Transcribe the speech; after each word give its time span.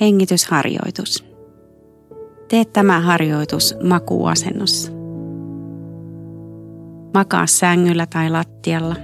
Hengitysharjoitus. 0.00 1.24
Tee 2.48 2.64
tämä 2.64 3.00
harjoitus 3.00 3.76
makuuasennossa. 3.82 4.92
Makaa 7.14 7.46
sängyllä 7.46 8.06
tai 8.06 8.30
lattialla 8.30 8.96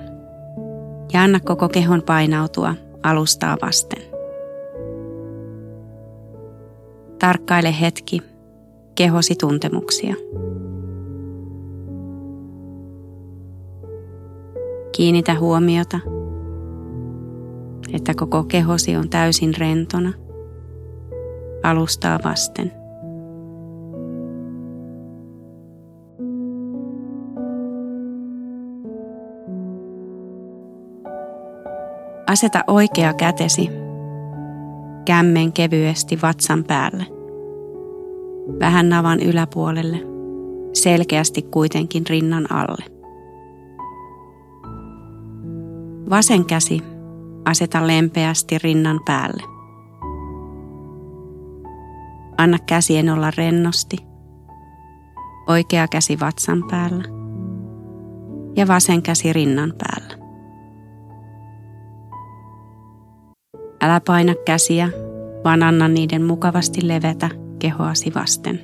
ja 1.12 1.22
anna 1.22 1.40
koko 1.40 1.68
kehon 1.68 2.02
painautua 2.02 2.74
alustaa 3.02 3.56
vasten. 3.62 4.02
Tarkkaile 7.18 7.74
hetki 7.80 8.22
kehosi 8.94 9.34
tuntemuksia. 9.34 10.14
Kiinnitä 14.96 15.38
huomiota, 15.38 16.00
että 17.92 18.14
koko 18.14 18.44
kehosi 18.44 18.96
on 18.96 19.08
täysin 19.08 19.54
rentona 19.58 20.21
alustaa 21.62 22.18
vasten. 22.24 22.72
Aseta 32.26 32.64
oikea 32.66 33.14
kätesi 33.14 33.70
kämmen 35.04 35.52
kevyesti 35.52 36.18
vatsan 36.22 36.64
päälle. 36.64 37.06
Vähän 38.60 38.88
navan 38.88 39.20
yläpuolelle, 39.20 39.98
selkeästi 40.72 41.42
kuitenkin 41.42 42.04
rinnan 42.10 42.52
alle. 42.52 42.84
Vasen 46.10 46.44
käsi 46.44 46.80
aseta 47.44 47.86
lempeästi 47.86 48.58
rinnan 48.58 49.00
päälle. 49.06 49.42
Anna 52.42 52.58
käsien 52.66 53.10
olla 53.10 53.30
rennosti. 53.36 53.96
Oikea 55.48 55.88
käsi 55.88 56.20
vatsan 56.20 56.64
päällä 56.70 57.04
ja 58.56 58.68
vasen 58.68 59.02
käsi 59.02 59.32
rinnan 59.32 59.72
päällä. 59.78 60.14
Älä 63.80 64.00
paina 64.06 64.34
käsiä, 64.46 64.88
vaan 65.44 65.62
anna 65.62 65.88
niiden 65.88 66.22
mukavasti 66.22 66.88
levetä 66.88 67.30
kehoasi 67.58 68.12
vasten. 68.14 68.60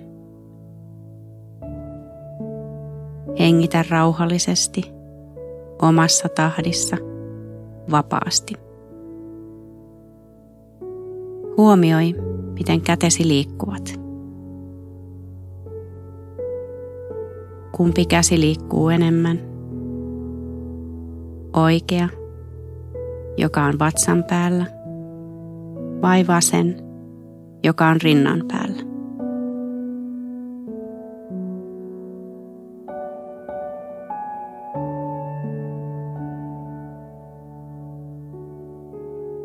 Hengitä 3.39 3.85
rauhallisesti, 3.91 4.83
omassa 5.83 6.29
tahdissa, 6.29 6.97
vapaasti. 7.91 8.55
Huomioi, 11.57 12.28
miten 12.59 12.81
kätesi 12.81 13.29
liikkuvat. 13.29 14.01
Kumpi 17.73 18.05
käsi 18.05 18.41
liikkuu 18.41 18.89
enemmän? 18.89 19.41
Oikea, 21.57 22.09
joka 23.37 23.65
on 23.65 23.79
vatsan 23.79 24.25
päällä– 24.25 24.67
vai 26.03 26.27
vasen, 26.27 26.77
joka 27.65 27.89
on 27.89 28.01
rinnan 28.03 28.45
päällä. 28.53 28.89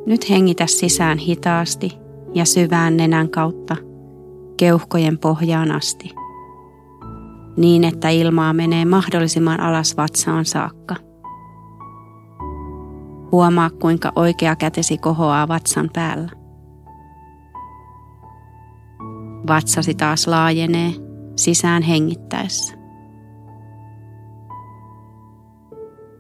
Nyt 0.05 0.29
hengitä 0.29 0.67
sisään 0.67 1.17
hitaasti 1.17 2.02
ja 2.35 2.45
syvään 2.45 2.97
nenän 2.97 3.29
kautta 3.29 3.75
keuhkojen 4.57 5.17
pohjaan 5.17 5.71
asti, 5.71 6.09
niin 7.57 7.83
että 7.83 8.09
ilmaa 8.09 8.53
menee 8.53 8.85
mahdollisimman 8.85 9.59
alas 9.59 9.97
vatsaan 9.97 10.45
saakka. 10.45 10.95
Huomaa, 13.31 13.69
kuinka 13.69 14.11
oikea 14.15 14.55
kätesi 14.55 14.97
kohoaa 14.97 15.47
vatsan 15.47 15.89
päällä. 15.93 16.31
Vatsasi 19.47 19.95
taas 19.95 20.27
laajenee 20.27 20.93
sisään 21.35 21.83
hengittäessä. 21.83 22.75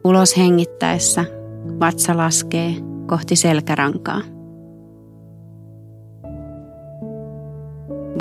Ulos 0.03 0.37
hengittäessä 0.37 1.25
vatsa 1.79 2.17
laskee 2.17 2.75
kohti 3.07 3.35
selkärankaa. 3.35 4.32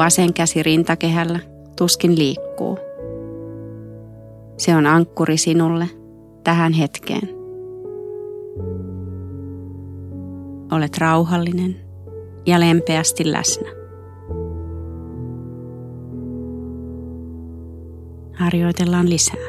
Vasen 0.04 0.34
käsi 0.34 0.62
rintakehällä 0.62 1.38
tuskin 1.78 2.18
liikkuu. 2.18 2.78
Se 4.56 4.76
on 4.76 4.86
ankkuri 4.86 5.36
sinulle 5.36 5.86
tähän 6.44 6.72
hetkeen. 6.72 7.28
Olet 10.72 10.98
rauhallinen 10.98 11.76
ja 12.46 12.60
lempeästi 12.60 13.32
läsnä. 13.32 13.68
harjoitellaan 18.32 19.10
lisää. 19.10 19.46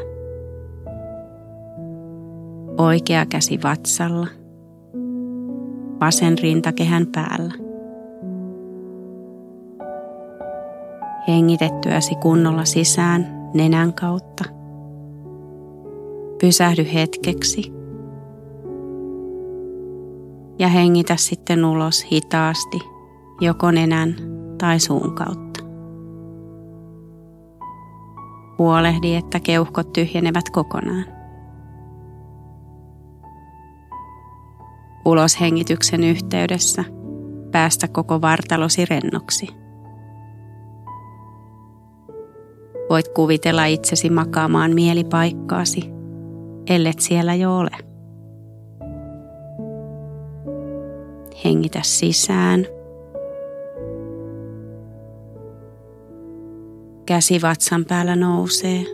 Oikea 2.78 3.26
käsi 3.26 3.60
vatsalla, 3.64 4.28
vasen 6.00 6.38
rintakehän 6.38 7.08
päällä. 7.08 7.63
Hengitettyäsi 11.28 12.16
kunnolla 12.16 12.66
sisään 12.66 13.50
nenän 13.54 13.94
kautta. 13.94 14.44
Pysähdy 16.42 16.86
hetkeksi 16.94 17.74
ja 20.60 20.68
hengitä 20.68 21.16
sitten 21.16 21.66
ulos 21.66 22.06
hitaasti 22.12 22.80
joko 23.42 23.72
nenän 23.72 24.16
tai 24.58 24.80
suun 24.80 25.16
kautta. 25.16 25.64
Huolehdi, 28.58 29.16
että 29.16 29.40
keuhkot 29.40 29.94
tyhjenevät 29.94 30.50
kokonaan. 30.50 31.06
Uloshengityksen 35.06 36.04
yhteydessä 36.04 36.84
päästä 37.52 37.88
koko 37.88 38.22
vartalosi 38.22 38.86
rennoksi. 38.86 39.63
Voit 42.94 43.08
kuvitella 43.08 43.66
itsesi 43.66 44.10
makaamaan 44.10 44.74
mielipaikkaasi, 44.74 45.82
ellet 46.70 47.00
siellä 47.00 47.36
jo 47.36 47.58
ole. 47.58 47.70
Hengitä 51.46 51.80
sisään 51.84 52.66
Käsi 57.06 57.42
vatsan 57.42 57.86
päällä 57.86 58.16
nousee. 58.16 58.86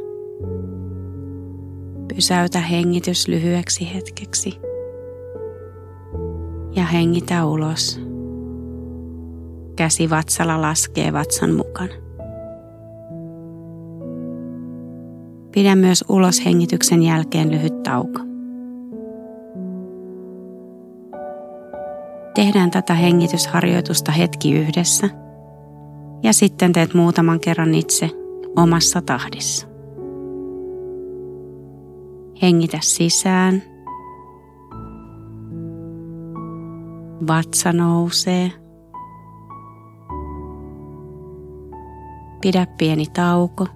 Pysäytä 2.16 2.60
hengitys 2.60 3.28
lyhyeksi 3.28 3.94
hetkeksi. 3.94 4.60
Ja 6.76 6.84
hengitä 6.86 7.46
ulos. 7.46 8.02
Käsi 9.76 10.10
vatsalla 10.10 10.62
laskee 10.62 11.14
vatsan 11.14 11.54
mukana. 11.54 12.09
Pidä 15.52 15.76
myös 15.76 16.06
ulos 16.10 16.46
hengityksen 16.46 17.04
jälkeen 17.04 17.52
lyhyt 17.52 17.84
tauko. 17.84 18.20
Tehdään 22.36 22.72
tätä 22.72 22.94
hengitysharjoitusta 22.94 24.12
hetki 24.12 24.54
yhdessä– 24.54 25.10
ja 26.24 26.34
sitten 26.34 26.74
teet 26.74 26.94
muutaman 26.94 27.40
kerran 27.40 27.76
itse 27.76 28.12
omassa 28.56 29.02
tahdissa. 29.02 29.68
Hengitä 32.42 32.78
sisään. 32.82 33.64
Vatsa 37.28 37.74
nousee. 37.74 38.52
Pidä 42.42 42.68
pieni 42.78 43.06
tauko. 43.14 43.68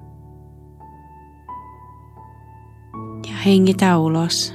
Hengitä 3.45 3.97
ulos. 3.97 4.53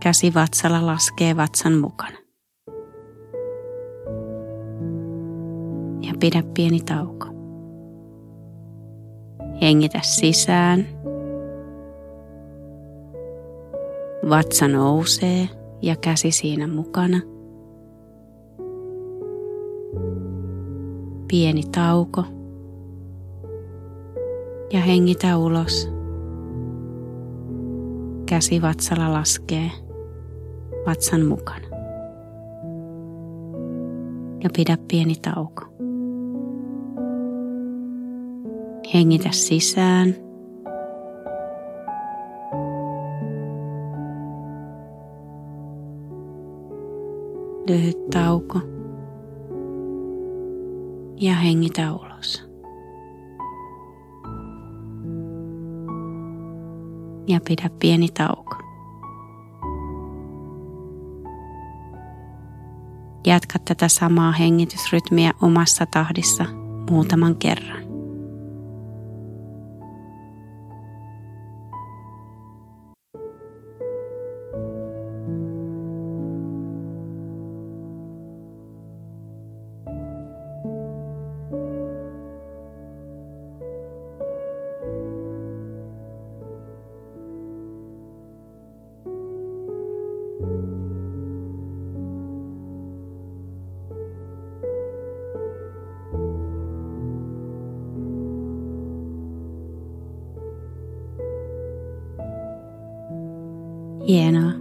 Käsi 0.00 0.34
vatsalla 0.34 0.86
laskee 0.86 1.36
vatsan 1.36 1.72
mukana. 1.72 2.24
ja 6.06 6.14
pidä 6.20 6.42
pieni 6.54 6.80
tauko. 6.80 7.26
Hengitä 9.62 9.98
sisään. 10.02 10.86
Vatsa 14.30 14.68
nousee 14.68 15.48
ja 15.82 15.96
käsi 15.96 16.30
siinä 16.30 16.66
mukana. 16.66 17.20
Pieni 21.28 21.62
tauko. 21.74 22.24
Ja 24.74 24.80
hengitä 24.80 25.36
ulos. 25.36 25.90
Käsi 28.26 28.62
vatsalla 28.62 29.12
laskee 29.12 29.70
vatsan 30.86 31.26
mukana. 31.26 31.66
Ja 34.44 34.50
pidä 34.56 34.78
pieni 34.88 35.14
tauko. 35.22 35.62
Hengitä 38.94 39.28
sisään. 39.32 40.14
Lyhyt 47.68 48.10
tauko. 48.10 48.60
Ja 51.20 51.34
hengitä 51.34 51.92
ulos. 51.92 52.53
Ja 57.26 57.40
pidä 57.48 57.70
pieni 57.78 58.08
tauko. 58.08 58.54
Jatka 63.26 63.58
tätä 63.58 63.88
samaa 63.88 64.32
hengitysrytmiä 64.32 65.32
omassa 65.42 65.86
tahdissa 65.86 66.44
muutaman 66.90 67.36
kerran. 67.36 67.83
Hienoa. 104.08 104.52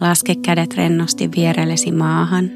Laske 0.00 0.34
kädet 0.34 0.76
rennosti 0.76 1.30
vierellesi 1.36 1.92
maahan. 1.92 2.50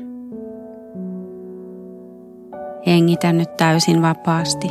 Hengitä 2.86 3.32
nyt 3.32 3.56
täysin 3.56 4.02
vapaasti. 4.02 4.68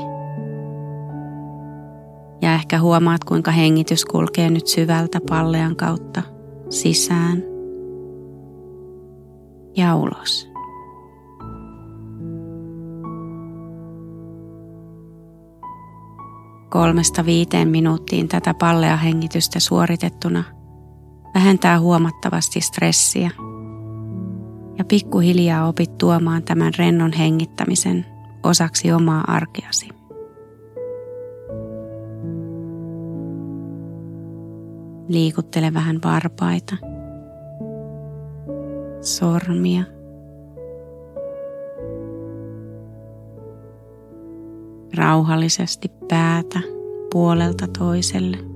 Ja 2.42 2.54
ehkä 2.54 2.80
huomaat, 2.80 3.24
kuinka 3.24 3.52
hengitys 3.52 4.06
kulkee 4.06 4.50
nyt 4.50 4.68
syvältä 4.68 5.20
pallean 5.30 5.76
kautta 5.76 6.22
sisään 6.70 7.44
ja 9.78 9.96
ulos. 9.96 10.50
Kolmesta 16.70 17.26
viiteen 17.26 17.68
minuuttiin 17.68 18.28
tätä 18.28 18.54
pallea 18.54 18.98
hengitystä 18.98 19.60
suoritettuna– 19.60 20.44
vähentää 21.34 21.80
huomattavasti 21.80 22.62
stressiä. 22.62 23.32
Ja 24.78 24.86
pikkuhiljaa 24.86 25.68
opit 25.68 25.98
tuomaan 25.98 26.44
tämän 26.44 26.74
rennon 26.78 27.14
hengittämisen 27.14 28.06
osaksi 28.44 28.92
omaa 28.92 29.24
arkeasi. 29.28 29.90
Liikuttele 35.08 35.74
vähän 35.74 36.00
varpaita, 36.04 36.76
sormia, 39.02 39.84
rauhallisesti 44.96 45.92
päätä 46.08 46.60
puolelta 47.12 47.68
toiselle– 47.68 48.38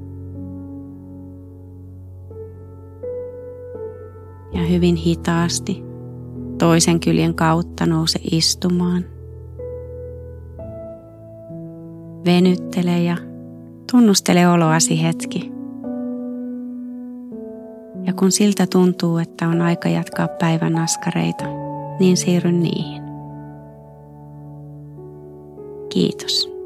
ja 4.54 4.62
hyvin 4.62 4.96
hitaasti 4.96 5.84
toisen 6.58 7.00
kyljen 7.00 7.36
kautta 7.36 7.86
nouse 7.86 8.20
istumaan. 8.32 9.06
Venyttele 12.26 13.04
ja 13.04 13.18
tunnustele 13.92 14.48
oloasi 14.48 15.04
hetki. 15.04 15.52
Ja 18.04 18.14
kun 18.14 18.32
siltä 18.32 18.68
tuntuu, 18.68 19.18
että 19.18 19.48
on 19.48 19.62
aika 19.62 19.90
jatkaa 19.90 20.28
päivän 20.28 20.78
askareita, 20.78 21.46
niin 22.00 22.18
siirry 22.18 22.52
niihin. 22.52 23.04
Kiitos. 25.90 26.57